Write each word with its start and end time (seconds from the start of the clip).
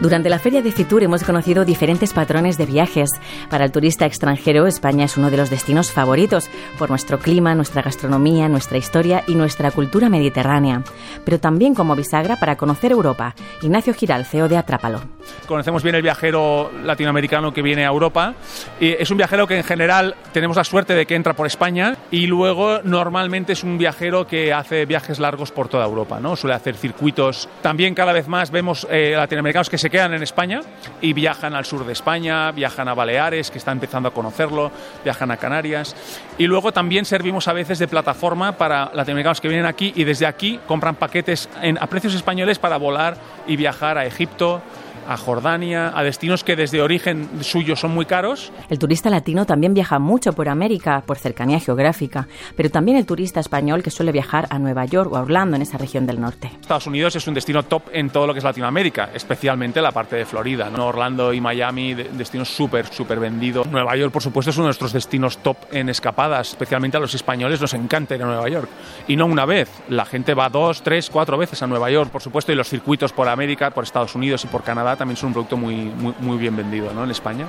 Durante 0.00 0.28
la 0.28 0.38
feria 0.38 0.62
de 0.62 0.70
Fitur 0.70 1.02
hemos 1.02 1.24
conocido 1.24 1.64
diferentes 1.64 2.12
patrones 2.12 2.56
de 2.56 2.66
viajes. 2.66 3.10
Para 3.50 3.64
el 3.64 3.72
turista 3.72 4.06
extranjero, 4.06 4.68
España 4.68 5.04
es 5.04 5.16
uno 5.16 5.28
de 5.28 5.36
los 5.36 5.50
destinos 5.50 5.90
favoritos 5.90 6.48
por 6.78 6.88
nuestro 6.88 7.18
clima, 7.18 7.56
nuestra 7.56 7.82
gastronomía, 7.82 8.48
nuestra 8.48 8.78
historia 8.78 9.24
y 9.26 9.34
nuestra 9.34 9.72
cultura 9.72 10.08
mediterránea. 10.08 10.84
Pero 11.24 11.40
también 11.40 11.74
como 11.74 11.96
bisagra 11.96 12.36
para 12.36 12.54
conocer 12.54 12.92
Europa. 12.92 13.34
Ignacio 13.60 13.92
Giral, 13.92 14.24
CEO 14.24 14.48
de 14.48 14.56
Atrápalo. 14.56 15.00
Conocemos 15.48 15.82
bien 15.82 15.96
el 15.96 16.02
viajero 16.02 16.70
latinoamericano 16.84 17.52
que 17.52 17.60
viene 17.60 17.84
a 17.84 17.88
Europa. 17.88 18.34
Y 18.78 18.90
es 18.90 19.10
un 19.10 19.16
viajero 19.16 19.48
que 19.48 19.56
en 19.56 19.64
general 19.64 20.14
tenemos 20.32 20.56
la 20.56 20.64
suerte 20.64 20.94
de 20.94 21.06
que 21.06 21.16
entra 21.16 21.34
por 21.34 21.48
España 21.48 21.96
y 22.12 22.28
luego 22.28 22.82
normalmente 22.84 23.54
es 23.54 23.64
un 23.64 23.76
viajero 23.76 24.28
que 24.28 24.52
hace 24.52 24.86
viajes 24.86 25.18
largos 25.18 25.50
por 25.50 25.66
toda 25.66 25.84
Europa, 25.84 26.20
¿no? 26.20 26.36
Suele 26.36 26.54
hacer 26.54 26.76
circuitos. 26.76 27.48
También 27.62 27.96
cada 27.96 28.12
vez 28.12 28.28
más 28.28 28.52
vemos 28.52 28.86
eh, 28.90 29.14
latinoamericanos 29.16 29.68
que 29.68 29.76
se 29.76 29.87
quedan 29.90 29.98
quedan 29.98 30.14
en 30.14 30.22
España 30.22 30.60
y 31.00 31.12
viajan 31.12 31.54
al 31.54 31.64
sur 31.64 31.84
de 31.84 31.92
España, 31.92 32.52
viajan 32.52 32.86
a 32.88 32.94
Baleares, 32.94 33.50
que 33.50 33.58
está 33.58 33.72
empezando 33.72 34.08
a 34.08 34.12
conocerlo, 34.12 34.70
viajan 35.02 35.30
a 35.32 35.36
Canarias. 35.36 35.96
Y 36.38 36.46
luego 36.46 36.72
también 36.72 37.04
servimos 37.04 37.48
a 37.48 37.52
veces 37.52 37.80
de 37.80 37.88
plataforma 37.88 38.52
para 38.52 38.92
latinoamericanos 38.94 39.40
que 39.40 39.48
vienen 39.48 39.66
aquí 39.66 39.92
y 39.96 40.04
desde 40.04 40.26
aquí 40.26 40.60
compran 40.68 40.94
paquetes 40.94 41.48
a 41.80 41.86
precios 41.88 42.14
españoles 42.14 42.60
para 42.60 42.76
volar 42.76 43.16
y 43.48 43.56
viajar 43.56 43.98
a 43.98 44.06
Egipto, 44.06 44.62
a 45.08 45.16
Jordania, 45.16 45.90
a 45.98 46.02
destinos 46.02 46.44
que 46.44 46.54
desde 46.54 46.82
origen 46.82 47.28
suyo 47.40 47.76
son 47.76 47.92
muy 47.92 48.04
caros. 48.04 48.52
El 48.68 48.78
turista 48.78 49.08
latino 49.08 49.46
también 49.46 49.72
viaja 49.72 49.98
mucho 49.98 50.34
por 50.34 50.50
América, 50.50 51.02
por 51.06 51.16
cercanía 51.16 51.58
geográfica, 51.60 52.28
pero 52.56 52.70
también 52.70 52.98
el 52.98 53.06
turista 53.06 53.40
español 53.40 53.82
que 53.82 53.90
suele 53.90 54.12
viajar 54.12 54.46
a 54.50 54.58
Nueva 54.58 54.84
York 54.84 55.10
o 55.10 55.16
a 55.16 55.22
Orlando, 55.22 55.56
en 55.56 55.62
esa 55.62 55.78
región 55.78 56.06
del 56.06 56.20
norte. 56.20 56.50
Estados 56.60 56.86
Unidos 56.86 57.16
es 57.16 57.26
un 57.26 57.32
destino 57.32 57.62
top 57.62 57.84
en 57.90 58.10
todo 58.10 58.26
lo 58.26 58.34
que 58.34 58.38
es 58.38 58.44
Latinoamérica, 58.44 59.08
especialmente 59.14 59.80
la 59.80 59.92
parte 59.92 60.16
de 60.16 60.26
Florida. 60.26 60.68
¿no? 60.68 60.88
Orlando 60.88 61.32
y 61.32 61.40
Miami, 61.40 61.94
destinos 61.94 62.54
súper, 62.54 62.86
súper 62.92 63.18
vendidos. 63.18 63.66
Nueva 63.66 63.96
York, 63.96 64.12
por 64.12 64.22
supuesto, 64.22 64.50
es 64.50 64.56
uno 64.58 64.66
de 64.66 64.68
nuestros 64.68 64.92
destinos 64.92 65.38
top 65.38 65.56
en 65.72 65.88
escapadas, 65.88 66.50
especialmente 66.50 66.98
a 66.98 67.00
los 67.00 67.14
españoles 67.14 67.62
nos 67.62 67.72
encanta 67.72 68.14
ir 68.14 68.22
a 68.22 68.26
Nueva 68.26 68.48
York. 68.50 68.68
Y 69.06 69.16
no 69.16 69.24
una 69.24 69.46
vez, 69.46 69.70
la 69.88 70.04
gente 70.04 70.34
va 70.34 70.50
dos, 70.50 70.82
tres, 70.82 71.08
cuatro 71.08 71.38
veces 71.38 71.62
a 71.62 71.66
Nueva 71.66 71.90
York, 71.90 72.10
por 72.10 72.20
supuesto, 72.20 72.52
y 72.52 72.56
los 72.56 72.68
circuitos 72.68 73.14
por 73.14 73.26
América, 73.26 73.70
por 73.70 73.84
Estados 73.84 74.14
Unidos 74.14 74.44
y 74.44 74.48
por 74.48 74.62
Canadá 74.62 74.97
también 74.98 75.16
son 75.16 75.28
un 75.28 75.32
producto 75.34 75.56
muy, 75.56 75.76
muy, 75.76 76.14
muy 76.20 76.36
bien 76.36 76.56
vendido 76.56 76.92
¿no? 76.92 77.04
en 77.04 77.10
España. 77.10 77.46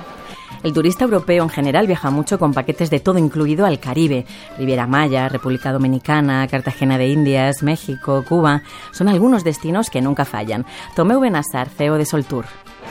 El 0.62 0.72
turista 0.72 1.04
europeo 1.04 1.42
en 1.42 1.48
general 1.48 1.86
viaja 1.86 2.10
mucho 2.10 2.38
con 2.38 2.52
paquetes 2.52 2.90
de 2.90 3.00
todo 3.00 3.18
incluido 3.18 3.64
al 3.64 3.78
Caribe. 3.78 4.26
Riviera 4.58 4.86
Maya, 4.86 5.28
República 5.28 5.72
Dominicana, 5.72 6.46
Cartagena 6.48 6.98
de 6.98 7.08
Indias, 7.08 7.62
México, 7.62 8.24
Cuba. 8.28 8.62
Son 8.92 9.08
algunos 9.08 9.42
destinos 9.42 9.88
que 9.88 10.02
nunca 10.02 10.24
fallan. 10.24 10.66
Tomeu 10.94 11.20
Benassar, 11.20 11.68
CEO 11.68 11.96
de 11.96 12.04
Soltour. 12.04 12.44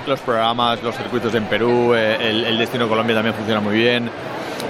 Los 0.08 0.20
programas, 0.22 0.82
los 0.82 0.96
circuitos 0.96 1.34
en 1.36 1.46
Perú, 1.46 1.94
eh, 1.94 2.18
el, 2.20 2.46
el 2.46 2.58
destino 2.58 2.88
Colombia 2.88 3.16
también 3.16 3.36
funciona 3.36 3.62
muy 3.62 3.76
bien. 3.76 4.10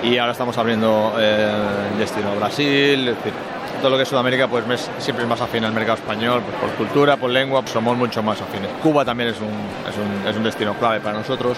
Y 0.04 0.18
ahora 0.18 0.34
estamos 0.34 0.58
abriendo 0.58 1.14
eh, 1.18 1.52
el 1.94 2.00
destino 2.00 2.36
Brasil, 2.36 3.08
es 3.08 3.16
decir, 3.16 3.34
todo 3.80 3.92
lo 3.92 3.98
que 3.98 4.04
es 4.04 4.10
Sudamérica 4.10 4.48
pues 4.48 4.90
siempre 5.00 5.24
es 5.24 5.30
más 5.30 5.42
afín 5.42 5.64
al 5.64 5.74
mercado 5.74 5.98
español, 5.98 6.42
pues 6.44 6.56
por 6.58 6.70
cultura, 6.72 7.18
por 7.18 7.30
lengua, 7.30 7.62
pues 7.62 7.72
somos 7.72 7.98
mucho 7.98 8.22
más 8.22 8.40
afines. 8.42 8.70
Cuba 8.84 9.06
también 9.06 9.30
es 9.30 9.40
un, 9.40 9.48
es 9.48 9.98
un, 9.98 10.28
es 10.28 10.36
un 10.36 10.44
destino 10.44 10.74
clave 10.76 11.00
para 11.00 11.18
nosotros. 11.18 11.58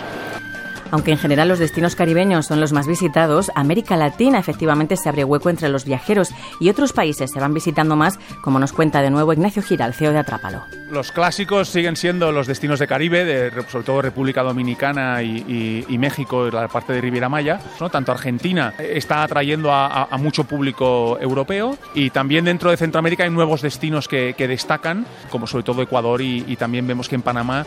Aunque 0.91 1.11
en 1.11 1.17
general 1.17 1.47
los 1.47 1.59
destinos 1.59 1.95
caribeños 1.95 2.45
son 2.45 2.59
los 2.59 2.73
más 2.73 2.87
visitados, 2.87 3.51
América 3.55 3.95
Latina 3.97 4.39
efectivamente 4.39 4.97
se 4.97 5.09
abre 5.09 5.23
hueco 5.23 5.49
entre 5.49 5.69
los 5.69 5.85
viajeros 5.85 6.29
y 6.59 6.69
otros 6.69 6.93
países 6.93 7.31
se 7.31 7.39
van 7.39 7.53
visitando 7.53 7.95
más, 7.95 8.19
como 8.41 8.59
nos 8.59 8.73
cuenta 8.73 9.01
de 9.01 9.09
nuevo 9.09 9.33
Ignacio 9.33 9.63
Giral, 9.63 9.93
CEO 9.93 10.11
de 10.11 10.19
Atrápalo. 10.19 10.63
Los 10.91 11.13
clásicos 11.13 11.69
siguen 11.69 11.95
siendo 11.95 12.31
los 12.33 12.47
destinos 12.47 12.79
de 12.79 12.87
Caribe, 12.87 13.23
de, 13.23 13.51
sobre 13.69 13.85
todo 13.85 14.01
República 14.01 14.43
Dominicana 14.43 15.23
y, 15.23 15.37
y, 15.47 15.85
y 15.87 15.97
México, 15.97 16.49
la 16.51 16.67
parte 16.67 16.91
de 16.91 16.99
Riviera 16.99 17.29
Maya. 17.29 17.61
¿no? 17.79 17.89
Tanto 17.89 18.11
Argentina 18.11 18.73
está 18.77 19.23
atrayendo 19.23 19.71
a, 19.71 19.87
a, 19.87 20.07
a, 20.11 20.17
mucho 20.17 20.43
público 20.43 21.17
europeo 21.21 21.77
y 21.95 22.09
también 22.09 22.43
dentro 22.43 22.69
de 22.69 22.77
Centroamérica 22.77 23.23
hay 23.23 23.29
nuevos 23.29 23.61
destinos 23.61 24.09
que, 24.09 24.33
que 24.37 24.49
destacan, 24.49 25.05
como 25.29 25.47
sobre 25.47 25.63
todo 25.63 25.81
Ecuador 25.81 26.21
y, 26.21 26.43
y 26.45 26.57
también 26.57 26.85
vemos 26.85 27.07
que 27.07 27.15
en 27.15 27.21
Panamá. 27.21 27.65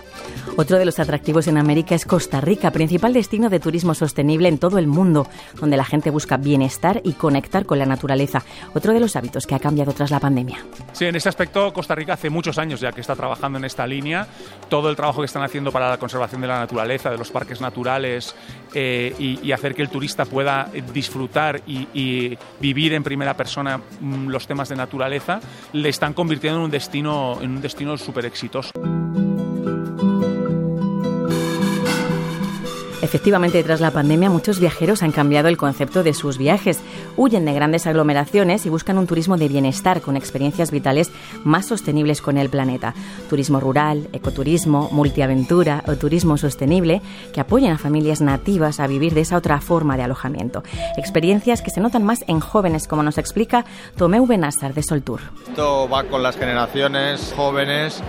Otro 0.56 0.78
de 0.78 0.84
los 0.84 0.98
atractivos 0.98 1.46
en 1.46 1.56
América 1.56 1.94
es 1.94 2.04
Costa 2.04 2.42
Rica, 2.42 2.70
principal 2.70 3.13
destino 3.14 3.48
de 3.48 3.60
turismo 3.60 3.94
sostenible 3.94 4.48
en 4.48 4.58
todo 4.58 4.76
el 4.76 4.86
mundo, 4.86 5.26
donde 5.58 5.78
la 5.78 5.84
gente 5.84 6.10
busca 6.10 6.36
bienestar 6.36 7.00
y 7.02 7.14
conectar 7.14 7.64
con 7.64 7.78
la 7.78 7.86
naturaleza. 7.86 8.42
Otro 8.74 8.92
de 8.92 9.00
los 9.00 9.16
hábitos 9.16 9.46
que 9.46 9.54
ha 9.54 9.58
cambiado 9.58 9.92
tras 9.92 10.10
la 10.10 10.20
pandemia. 10.20 10.58
Sí, 10.92 11.06
en 11.06 11.16
ese 11.16 11.30
aspecto 11.30 11.72
Costa 11.72 11.94
Rica 11.94 12.12
hace 12.12 12.28
muchos 12.28 12.58
años 12.58 12.80
ya 12.80 12.92
que 12.92 13.00
está 13.00 13.16
trabajando 13.16 13.58
en 13.58 13.64
esta 13.64 13.86
línea. 13.86 14.26
Todo 14.68 14.90
el 14.90 14.96
trabajo 14.96 15.20
que 15.20 15.26
están 15.26 15.42
haciendo 15.42 15.72
para 15.72 15.88
la 15.88 15.96
conservación 15.96 16.42
de 16.42 16.48
la 16.48 16.58
naturaleza, 16.58 17.10
de 17.10 17.16
los 17.16 17.30
parques 17.30 17.60
naturales 17.60 18.34
eh, 18.74 19.14
y, 19.18 19.52
hacer 19.54 19.74
que 19.74 19.82
el 19.82 19.88
turista 19.88 20.24
pueda 20.24 20.68
disfrutar 20.92 21.62
y, 21.66 22.36
vivir 22.60 22.92
en 22.94 23.04
primera 23.04 23.34
persona 23.36 23.78
mmm, 24.00 24.26
los 24.28 24.48
temas 24.48 24.68
de 24.68 24.76
naturaleza, 24.76 25.40
le 25.72 25.88
están 25.88 26.12
convirtiendo 26.12 26.58
en 26.58 26.64
un 26.64 26.70
destino, 26.70 27.38
en 27.40 27.50
un 27.52 27.60
destino 27.62 27.96
súper 27.96 28.26
exitoso. 28.26 28.72
Efectivamente, 33.04 33.62
tras 33.62 33.82
la 33.82 33.90
pandemia, 33.90 34.30
muchos 34.30 34.58
viajeros 34.58 35.02
han 35.02 35.12
cambiado 35.12 35.48
el 35.48 35.58
concepto 35.58 36.02
de 36.02 36.14
sus 36.14 36.38
viajes. 36.38 36.80
Huyen 37.18 37.44
de 37.44 37.52
grandes 37.52 37.86
aglomeraciones 37.86 38.64
y 38.64 38.70
buscan 38.70 38.96
un 38.96 39.06
turismo 39.06 39.36
de 39.36 39.46
bienestar 39.46 40.00
con 40.00 40.16
experiencias 40.16 40.70
vitales 40.70 41.12
más 41.44 41.66
sostenibles 41.66 42.22
con 42.22 42.38
el 42.38 42.48
planeta. 42.48 42.94
Turismo 43.28 43.60
rural, 43.60 44.08
ecoturismo, 44.14 44.88
multiaventura 44.90 45.84
o 45.86 45.96
turismo 45.96 46.38
sostenible 46.38 47.02
que 47.34 47.42
apoyen 47.42 47.72
a 47.72 47.78
familias 47.78 48.22
nativas 48.22 48.80
a 48.80 48.86
vivir 48.86 49.12
de 49.12 49.20
esa 49.20 49.36
otra 49.36 49.60
forma 49.60 49.98
de 49.98 50.04
alojamiento. 50.04 50.62
Experiencias 50.96 51.60
que 51.60 51.70
se 51.70 51.82
notan 51.82 52.04
más 52.04 52.24
en 52.26 52.40
jóvenes, 52.40 52.88
como 52.88 53.02
nos 53.02 53.18
explica 53.18 53.66
Tomeu 53.98 54.26
Benassar 54.26 54.72
de 54.72 54.82
Soltour. 54.82 55.20
Esto 55.46 55.90
va 55.90 56.04
con 56.04 56.22
las 56.22 56.38
generaciones 56.38 57.34
jóvenes 57.36 58.02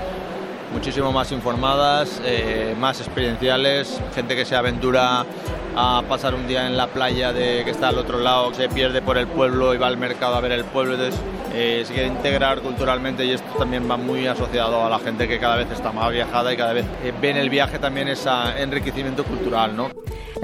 muchísimo 0.76 1.14
más 1.14 1.32
informadas, 1.32 2.22
eh, 2.26 2.76
más 2.78 3.00
experienciales, 3.00 3.98
gente 4.14 4.36
que 4.36 4.44
se 4.44 4.58
aventura 4.58 5.26
a 5.74 6.04
pasar 6.10 6.36
un 6.36 6.48
día 6.50 6.68
en 6.68 6.76
la 6.76 6.88
playa 6.88 7.32
de 7.32 7.64
que 7.64 7.72
está 7.72 7.88
al 7.88 7.98
otro 7.98 8.20
lado, 8.20 8.54
se 8.54 8.68
pierde 8.68 9.02
por 9.02 9.18
el 9.18 9.26
pueblo 9.26 9.74
y 9.74 9.78
va 9.78 9.88
al 9.88 9.96
mercado 9.96 10.36
a 10.36 10.42
ver 10.42 10.52
el 10.52 10.66
pueblo, 10.66 10.96
entonces 10.96 11.18
eh, 11.54 11.84
se 11.86 11.94
quiere 11.94 12.10
integrar 12.10 12.60
culturalmente 12.60 13.24
y 13.24 13.32
esto 13.32 13.48
también 13.58 13.90
va 13.90 13.96
muy 13.96 14.28
asociado 14.28 14.86
a 14.86 14.90
la 14.90 15.00
gente 15.00 15.30
que 15.30 15.40
cada 15.40 15.56
vez 15.56 15.72
está 15.72 15.94
más 15.94 16.12
viajada 16.12 16.54
y 16.54 16.58
cada 16.58 16.74
vez 16.74 16.86
eh, 17.06 17.14
ve 17.22 17.30
en 17.30 17.38
el 17.38 17.50
viaje 17.50 17.80
también 17.80 18.10
ese 18.10 18.30
enriquecimiento 18.58 19.24
cultural, 19.24 19.78
¿no? 19.78 19.90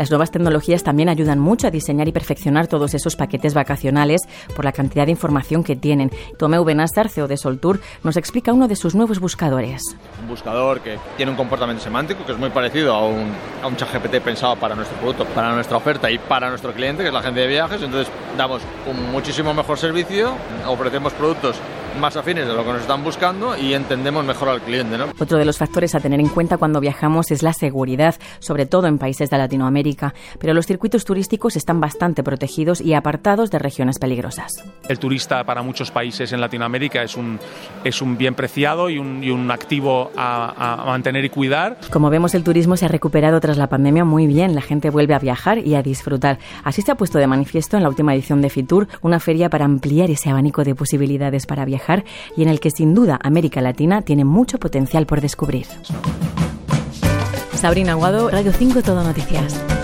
Las 0.01 0.09
nuevas 0.09 0.31
tecnologías 0.31 0.81
también 0.81 1.09
ayudan 1.09 1.37
mucho 1.37 1.67
a 1.67 1.69
diseñar 1.69 2.07
y 2.07 2.11
perfeccionar 2.11 2.65
todos 2.65 2.95
esos 2.95 3.15
paquetes 3.15 3.53
vacacionales 3.53 4.21
por 4.55 4.65
la 4.65 4.71
cantidad 4.71 5.05
de 5.05 5.11
información 5.11 5.63
que 5.63 5.75
tienen. 5.75 6.09
Tomeu 6.39 6.63
Benastar, 6.63 7.07
CEO 7.07 7.27
de 7.27 7.37
Soltour, 7.37 7.79
nos 8.03 8.17
explica 8.17 8.51
uno 8.51 8.67
de 8.67 8.75
sus 8.75 8.95
nuevos 8.95 9.19
buscadores. 9.19 9.95
Un 10.19 10.27
buscador 10.27 10.79
que 10.79 10.97
tiene 11.17 11.29
un 11.29 11.37
comportamiento 11.37 11.83
semántico 11.83 12.25
que 12.25 12.31
es 12.31 12.39
muy 12.39 12.49
parecido 12.49 12.95
a 12.95 13.05
un, 13.05 13.31
a 13.61 13.67
un 13.67 13.75
chat 13.75 13.93
GPT 13.93 14.23
pensado 14.23 14.55
para 14.55 14.73
nuestro 14.73 14.97
producto, 14.97 15.23
para 15.35 15.53
nuestra 15.53 15.77
oferta 15.77 16.09
y 16.09 16.17
para 16.17 16.49
nuestro 16.49 16.73
cliente, 16.73 17.03
que 17.03 17.09
es 17.09 17.13
la 17.13 17.21
gente 17.21 17.41
de 17.41 17.47
viajes. 17.47 17.79
Entonces 17.83 18.11
damos 18.35 18.63
un 18.89 19.11
muchísimo 19.11 19.53
mejor 19.53 19.77
servicio, 19.77 20.33
ofrecemos 20.67 21.13
productos 21.13 21.57
más 21.99 22.15
afines 22.15 22.47
de 22.47 22.53
lo 22.53 22.63
que 22.63 22.71
nos 22.71 22.81
están 22.81 23.03
buscando 23.03 23.57
y 23.57 23.73
entendemos 23.73 24.25
mejor 24.25 24.49
al 24.49 24.61
cliente. 24.61 24.97
¿no? 24.97 25.05
Otro 25.19 25.37
de 25.37 25.45
los 25.45 25.57
factores 25.57 25.95
a 25.95 25.99
tener 25.99 26.19
en 26.19 26.29
cuenta 26.29 26.57
cuando 26.57 26.79
viajamos 26.79 27.31
es 27.31 27.43
la 27.43 27.53
seguridad, 27.53 28.15
sobre 28.39 28.65
todo 28.65 28.87
en 28.87 28.97
países 28.97 29.29
de 29.29 29.37
Latinoamérica, 29.37 30.13
pero 30.39 30.53
los 30.53 30.65
circuitos 30.65 31.05
turísticos 31.05 31.55
están 31.55 31.79
bastante 31.79 32.23
protegidos 32.23 32.81
y 32.81 32.93
apartados 32.93 33.51
de 33.51 33.59
regiones 33.59 33.99
peligrosas. 33.99 34.63
El 34.87 34.99
turista 34.99 35.43
para 35.43 35.61
muchos 35.61 35.91
países 35.91 36.31
en 36.31 36.41
Latinoamérica 36.41 37.03
es 37.03 37.15
un, 37.17 37.39
es 37.83 38.01
un 38.01 38.17
bien 38.17 38.35
preciado 38.35 38.89
y 38.89 38.97
un, 38.97 39.23
y 39.23 39.29
un 39.31 39.49
activo 39.51 40.11
a, 40.15 40.81
a 40.81 40.85
mantener 40.85 41.25
y 41.25 41.29
cuidar. 41.29 41.77
Como 41.91 42.09
vemos, 42.09 42.35
el 42.35 42.43
turismo 42.43 42.77
se 42.77 42.85
ha 42.85 42.89
recuperado 42.89 43.39
tras 43.39 43.57
la 43.57 43.67
pandemia 43.67 44.05
muy 44.05 44.27
bien, 44.27 44.55
la 44.55 44.61
gente 44.61 44.89
vuelve 44.89 45.13
a 45.13 45.19
viajar 45.19 45.59
y 45.59 45.75
a 45.75 45.83
disfrutar. 45.83 46.39
Así 46.63 46.81
se 46.81 46.91
ha 46.91 46.95
puesto 46.95 47.19
de 47.19 47.27
manifiesto 47.27 47.77
en 47.77 47.83
la 47.83 47.89
última 47.89 48.13
edición 48.13 48.41
de 48.41 48.49
Fitur, 48.49 48.87
una 49.01 49.19
feria 49.19 49.49
para 49.49 49.65
ampliar 49.65 50.09
ese 50.09 50.29
abanico 50.29 50.63
de 50.63 50.75
posibilidades 50.75 51.45
para 51.45 51.65
viajar 51.65 51.80
y 52.35 52.43
en 52.43 52.49
el 52.49 52.59
que 52.59 52.71
sin 52.71 52.93
duda 52.93 53.19
América 53.21 53.61
Latina 53.61 54.01
tiene 54.01 54.25
mucho 54.25 54.59
potencial 54.59 55.05
por 55.05 55.21
descubrir. 55.21 55.65
Sabrina 57.55 57.91
Aguado, 57.91 58.29
Radio 58.29 58.51
5 58.53 58.81
Todo 58.81 59.03
Noticias. 59.03 59.80